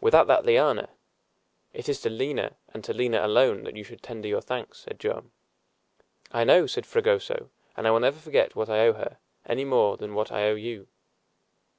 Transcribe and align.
Without 0.00 0.26
that 0.28 0.46
liana" 0.46 0.88
"It 1.74 1.90
is 1.90 2.00
to 2.00 2.08
Lina, 2.08 2.56
and 2.72 2.82
to 2.84 2.94
Lina 2.94 3.22
alone, 3.22 3.64
that 3.64 3.76
you 3.76 3.84
should 3.84 4.02
tender 4.02 4.26
your 4.26 4.40
thanks," 4.40 4.78
said 4.78 4.98
Joam. 4.98 5.30
"I 6.32 6.42
know," 6.42 6.66
said 6.66 6.86
Fragoso, 6.86 7.50
"and 7.76 7.86
I 7.86 7.90
will 7.90 8.00
never 8.00 8.18
forget 8.18 8.56
what 8.56 8.70
I 8.70 8.86
owe 8.86 8.94
here, 8.94 9.18
any 9.44 9.66
more 9.66 9.98
than 9.98 10.14
what 10.14 10.32
I 10.32 10.48
owe 10.48 10.54
you." 10.54 10.88